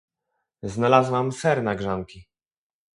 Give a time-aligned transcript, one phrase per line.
[0.63, 2.27] Znalazłam ser na grzanki.